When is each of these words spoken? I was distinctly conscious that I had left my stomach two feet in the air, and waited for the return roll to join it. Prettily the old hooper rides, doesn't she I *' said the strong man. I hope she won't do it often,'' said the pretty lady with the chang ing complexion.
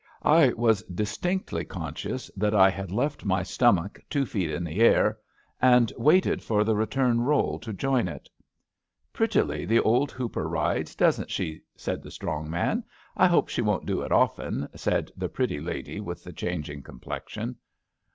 I 0.25 0.47
was 0.53 0.81
distinctly 0.85 1.63
conscious 1.63 2.31
that 2.35 2.55
I 2.55 2.71
had 2.71 2.89
left 2.91 3.23
my 3.23 3.43
stomach 3.43 4.01
two 4.09 4.25
feet 4.25 4.49
in 4.49 4.63
the 4.63 4.79
air, 4.79 5.19
and 5.61 5.93
waited 5.95 6.41
for 6.41 6.63
the 6.63 6.75
return 6.75 7.21
roll 7.21 7.59
to 7.59 7.71
join 7.71 8.07
it. 8.07 8.27
Prettily 9.13 9.63
the 9.63 9.79
old 9.79 10.11
hooper 10.11 10.49
rides, 10.49 10.95
doesn't 10.95 11.29
she 11.29 11.51
I 11.51 11.59
*' 11.67 11.75
said 11.81 12.01
the 12.01 12.09
strong 12.09 12.49
man. 12.49 12.83
I 13.15 13.27
hope 13.27 13.47
she 13.47 13.61
won't 13.61 13.85
do 13.85 14.01
it 14.01 14.11
often,'' 14.11 14.67
said 14.75 15.11
the 15.15 15.29
pretty 15.29 15.59
lady 15.59 15.99
with 15.99 16.23
the 16.23 16.33
chang 16.33 16.63
ing 16.67 16.81
complexion. 16.81 17.57